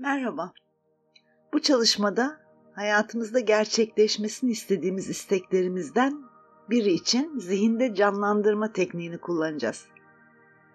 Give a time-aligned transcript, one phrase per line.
[0.00, 0.52] Merhaba.
[1.52, 2.40] Bu çalışmada
[2.72, 6.22] hayatımızda gerçekleşmesini istediğimiz isteklerimizden
[6.70, 9.84] biri için zihinde canlandırma tekniğini kullanacağız.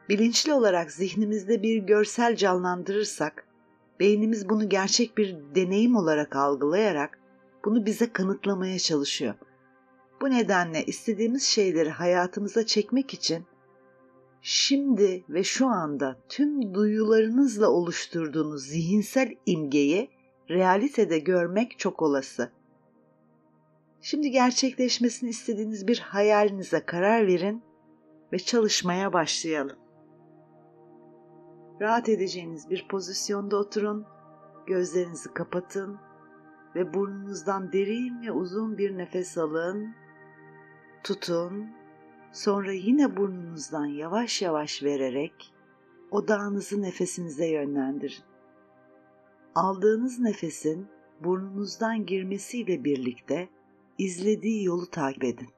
[0.10, 3.48] Bilinçli olarak zihnimizde bir görsel canlandırırsak,
[4.00, 7.20] beynimiz bunu gerçek bir deneyim olarak algılayarak
[7.66, 9.36] bunu bize kanıtlamaya çalışıyor.
[10.22, 13.46] Bu nedenle istediğimiz şeyleri hayatımıza çekmek için
[14.44, 20.10] şimdi ve şu anda tüm duyularınızla oluşturduğunuz zihinsel imgeyi
[20.50, 22.52] realitede görmek çok olası.
[24.02, 27.64] Şimdi gerçekleşmesini istediğiniz bir hayalinize karar verin
[28.34, 29.78] ve çalışmaya başlayalım.
[31.82, 34.06] Rahat edeceğiniz bir pozisyonda oturun,
[34.68, 35.98] gözlerinizi kapatın
[36.76, 39.96] ve burnunuzdan derin ve uzun bir nefes alın.
[41.04, 41.83] Tutun
[42.34, 45.54] Sonra yine burnunuzdan yavaş yavaş vererek
[46.12, 48.24] odağınızı nefesinize yönlendirin.
[49.56, 50.88] Aldığınız nefesin
[51.24, 53.50] burnunuzdan girmesiyle birlikte
[53.98, 55.50] izlediği yolu takip edin.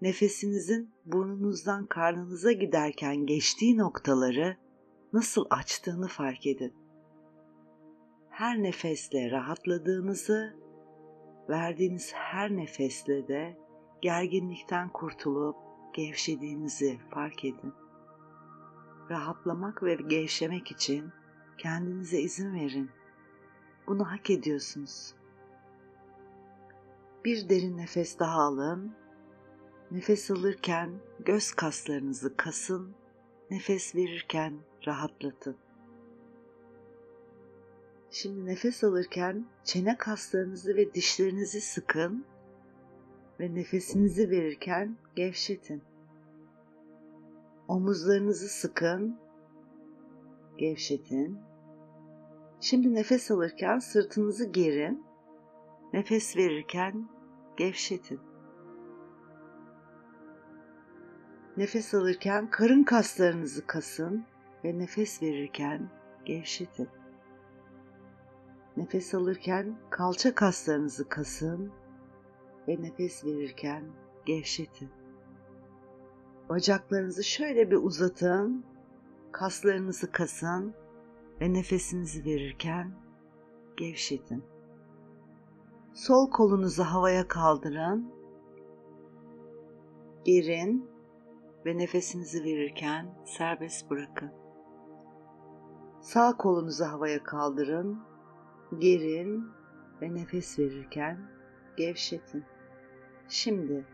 [0.00, 4.56] Nefesinizin burnunuzdan karnınıza giderken geçtiği noktaları
[5.12, 6.74] nasıl açtığını fark edin.
[8.28, 10.54] Her nefesle rahatladığınızı,
[11.48, 13.59] verdiğiniz her nefesle de
[14.02, 15.56] gerginlikten kurtulup
[15.92, 17.72] gevşediğinizi fark edin.
[19.10, 21.12] Rahatlamak ve gevşemek için
[21.58, 22.90] kendinize izin verin.
[23.86, 25.14] Bunu hak ediyorsunuz.
[27.24, 28.92] Bir derin nefes daha alın.
[29.90, 32.94] Nefes alırken göz kaslarınızı kasın.
[33.50, 34.54] Nefes verirken
[34.86, 35.56] rahatlatın.
[38.10, 42.24] Şimdi nefes alırken çene kaslarınızı ve dişlerinizi sıkın
[43.40, 45.82] ve nefesinizi verirken gevşetin.
[47.68, 49.18] Omuzlarınızı sıkın,
[50.58, 51.38] gevşetin.
[52.60, 55.04] Şimdi nefes alırken sırtınızı gerin,
[55.92, 57.08] nefes verirken
[57.56, 58.20] gevşetin.
[61.56, 64.24] Nefes alırken karın kaslarınızı kasın
[64.64, 65.90] ve nefes verirken
[66.24, 66.88] gevşetin.
[68.76, 71.72] Nefes alırken kalça kaslarınızı kasın
[72.70, 73.84] ve nefes verirken
[74.26, 74.88] gevşetin.
[76.48, 78.64] Bacaklarınızı şöyle bir uzatın,
[79.32, 80.74] kaslarınızı kasın
[81.40, 82.92] ve nefesinizi verirken
[83.76, 84.44] gevşetin.
[85.94, 88.12] Sol kolunuzu havaya kaldırın,
[90.24, 90.90] gerin
[91.66, 94.30] ve nefesinizi verirken serbest bırakın.
[96.00, 97.98] Sağ kolunuzu havaya kaldırın,
[98.78, 99.44] gerin
[100.02, 101.30] ve nefes verirken
[101.76, 102.44] gevşetin.
[103.30, 103.84] Şimdi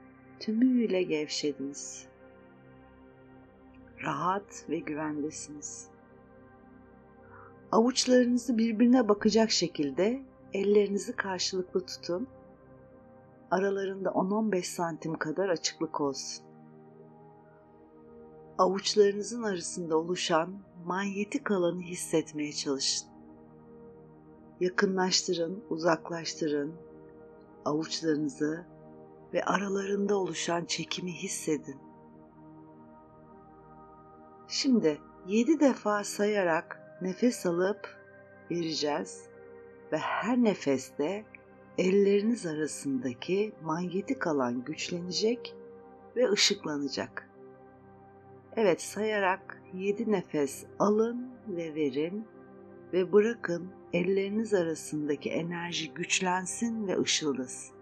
[0.41, 2.07] tümüyle gevşediniz.
[4.03, 5.89] Rahat ve güvendesiniz.
[7.73, 12.29] Avuçlarınızı birbirine bakacak şekilde ellerinizi karşılıklı tutun.
[13.51, 16.45] Aralarında 10-15 santim kadar açıklık olsun.
[18.59, 23.09] Avuçlarınızın arasında oluşan manyetik alanı hissetmeye çalışın.
[24.61, 26.73] Yakınlaştırın, uzaklaştırın.
[27.65, 28.76] Avuçlarınızı
[29.33, 31.77] ve aralarında oluşan çekimi hissedin.
[34.49, 37.97] Şimdi yedi defa sayarak nefes alıp
[38.51, 39.23] vereceğiz
[39.93, 41.25] ve her nefeste
[41.79, 45.55] elleriniz arasındaki manyetik alan güçlenecek
[46.17, 47.31] ve ışıklanacak.
[48.57, 52.25] Evet sayarak yedi nefes alın ve verin
[52.93, 57.76] ve bırakın elleriniz arasındaki enerji güçlensin ve ışıldasın.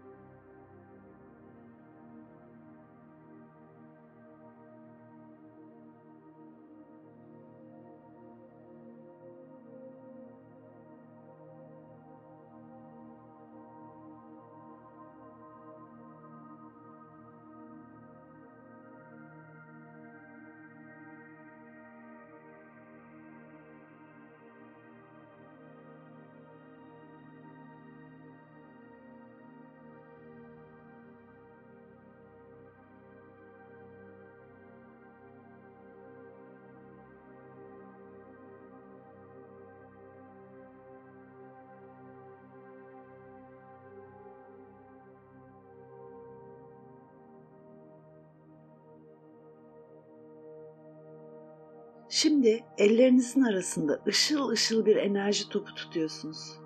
[52.14, 56.58] Şimdi ellerinizin arasında ışıl ışıl bir enerji topu tutuyorsunuz.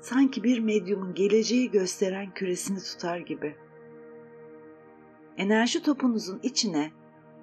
[0.00, 3.56] Sanki bir medyumun geleceği gösteren küresini tutar gibi.
[5.36, 6.92] Enerji topunuzun içine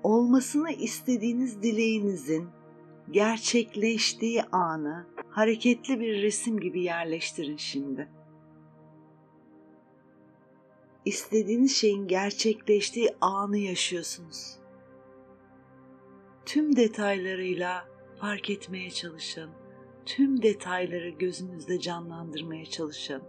[0.04, 2.50] olmasını istediğiniz dileğinizin
[3.12, 8.08] gerçekleştiği anı hareketli bir resim gibi yerleştirin şimdi.
[11.06, 14.61] İstediğiniz şeyin gerçekleştiği anı yaşıyorsunuz.
[16.52, 17.88] Tüm detaylarıyla
[18.20, 19.50] fark etmeye çalışın.
[20.06, 23.24] Tüm detayları gözünüzde canlandırmaya çalışın.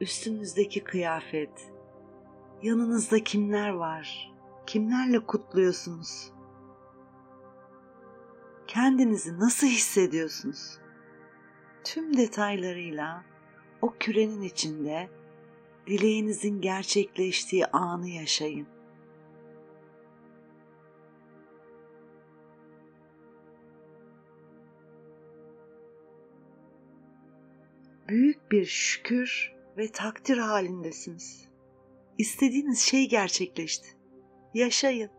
[0.00, 1.72] Üstünüzdeki kıyafet,
[2.62, 4.32] yanınızda kimler var?
[4.66, 6.32] Kimlerle kutluyorsunuz?
[8.66, 10.78] Kendinizi nasıl hissediyorsunuz?
[11.84, 13.24] Tüm detaylarıyla
[13.82, 15.08] o kürenin içinde
[15.86, 18.73] dileğinizin gerçekleştiği anı yaşayın.
[28.14, 31.48] Büyük bir şükür ve takdir halindesiniz.
[32.18, 33.88] İstediğiniz şey gerçekleşti.
[34.54, 35.10] Yaşayın.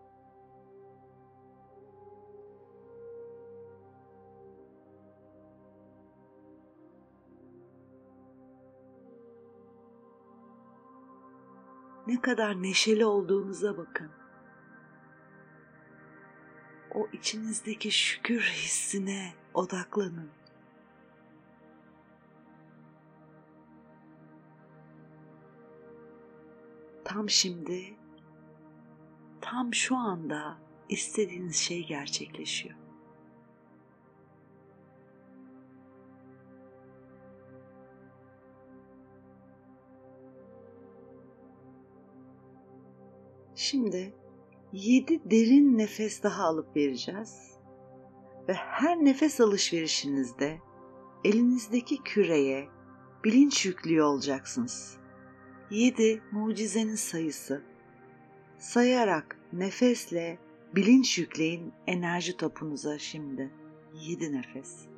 [12.08, 14.12] ne kadar neşeli olduğunuza bakın.
[16.94, 20.45] O içinizdeki şükür hissine odaklanın.
[27.16, 27.96] Tam şimdi,
[29.42, 30.58] tam şu anda
[30.90, 32.76] istediğiniz şey gerçekleşiyor.
[43.56, 44.14] Şimdi
[44.74, 47.58] yedi derin nefes daha alıp vereceğiz.
[48.48, 50.60] Ve her nefes alışverişinizde
[51.24, 52.68] elinizdeki küreye
[53.24, 55.05] bilinç yüklüyor olacaksınız.
[55.72, 57.62] Yedi mucizenin sayısı.
[58.58, 60.38] Sayarak nefesle
[60.76, 63.52] bilinç yükleyin enerji topunuza şimdi.
[63.94, 64.95] Yedi nefes.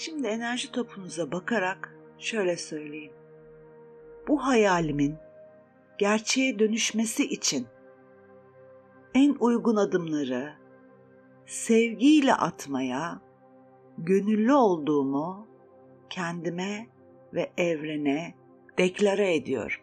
[0.00, 3.12] Şimdi enerji topunuza bakarak şöyle söyleyin.
[4.28, 5.16] Bu hayalimin
[5.98, 7.66] gerçeğe dönüşmesi için
[9.14, 10.52] en uygun adımları
[11.46, 13.20] sevgiyle atmaya
[13.98, 15.46] gönüllü olduğumu
[16.10, 16.86] kendime
[17.34, 18.34] ve evrene
[18.78, 19.80] deklare ediyorum.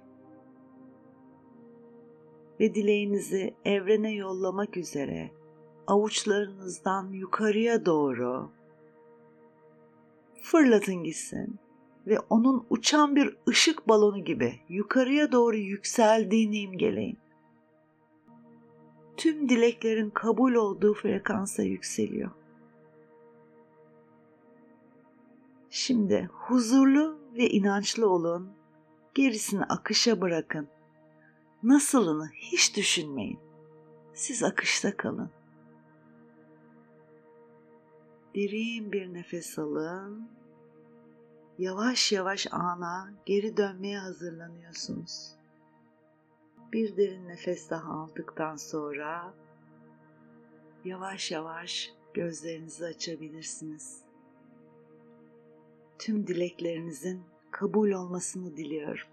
[2.59, 5.31] Ve dileğinizi evrene yollamak üzere
[5.87, 8.56] avuçlarınızdan yukarıya doğru
[10.41, 11.59] fırlatın gitsin
[12.07, 17.17] ve onun uçan bir ışık balonu gibi yukarıya doğru yükseldiğini imgeleyin.
[19.17, 22.31] Tüm dileklerin kabul olduğu frekansa yükseliyor.
[25.69, 28.49] Şimdi huzurlu ve inançlı olun.
[29.15, 30.67] Gerisini akışa bırakın.
[31.63, 33.39] Nasılını hiç düşünmeyin.
[34.13, 35.29] Siz akışta kalın.
[38.37, 40.29] Derin bir nefes alın.
[41.57, 45.35] Yavaş yavaş ana geri dönmeye hazırlanıyorsunuz.
[46.73, 49.33] Bir derin nefes daha aldıktan sonra
[50.85, 54.01] yavaş yavaş gözlerinizi açabilirsiniz.
[55.99, 59.07] Tüm dileklerinizin kabul olmasını diliyorum.